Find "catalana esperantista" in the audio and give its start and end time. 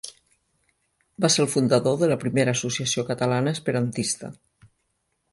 3.11-4.31